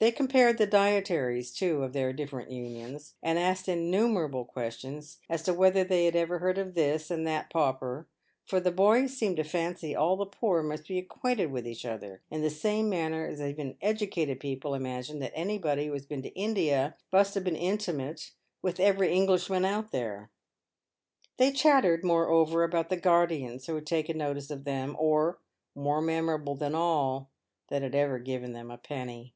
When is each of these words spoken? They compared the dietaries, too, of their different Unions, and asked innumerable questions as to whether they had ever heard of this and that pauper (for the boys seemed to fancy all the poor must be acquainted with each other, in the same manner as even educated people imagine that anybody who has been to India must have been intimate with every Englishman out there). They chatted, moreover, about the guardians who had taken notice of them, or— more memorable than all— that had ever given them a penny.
They 0.00 0.12
compared 0.12 0.58
the 0.58 0.66
dietaries, 0.68 1.52
too, 1.52 1.82
of 1.82 1.92
their 1.92 2.12
different 2.12 2.52
Unions, 2.52 3.16
and 3.20 3.36
asked 3.36 3.68
innumerable 3.68 4.44
questions 4.44 5.18
as 5.28 5.42
to 5.42 5.52
whether 5.52 5.82
they 5.82 6.04
had 6.04 6.14
ever 6.14 6.38
heard 6.38 6.56
of 6.56 6.74
this 6.76 7.10
and 7.10 7.26
that 7.26 7.50
pauper 7.50 8.06
(for 8.46 8.60
the 8.60 8.70
boys 8.70 9.16
seemed 9.16 9.38
to 9.38 9.42
fancy 9.42 9.96
all 9.96 10.16
the 10.16 10.24
poor 10.24 10.62
must 10.62 10.86
be 10.86 10.98
acquainted 10.98 11.50
with 11.50 11.66
each 11.66 11.84
other, 11.84 12.22
in 12.30 12.42
the 12.42 12.48
same 12.48 12.88
manner 12.88 13.26
as 13.26 13.40
even 13.40 13.76
educated 13.82 14.38
people 14.38 14.74
imagine 14.74 15.18
that 15.18 15.32
anybody 15.34 15.86
who 15.88 15.94
has 15.94 16.06
been 16.06 16.22
to 16.22 16.32
India 16.38 16.96
must 17.12 17.34
have 17.34 17.42
been 17.42 17.56
intimate 17.56 18.30
with 18.62 18.78
every 18.78 19.12
Englishman 19.12 19.64
out 19.64 19.90
there). 19.90 20.30
They 21.38 21.50
chatted, 21.50 22.04
moreover, 22.04 22.62
about 22.62 22.88
the 22.88 22.96
guardians 22.96 23.66
who 23.66 23.74
had 23.74 23.86
taken 23.88 24.18
notice 24.18 24.48
of 24.52 24.62
them, 24.62 24.94
or— 24.96 25.40
more 25.74 26.00
memorable 26.00 26.54
than 26.54 26.76
all— 26.76 27.32
that 27.68 27.82
had 27.82 27.96
ever 27.96 28.20
given 28.20 28.52
them 28.52 28.70
a 28.70 28.78
penny. 28.78 29.34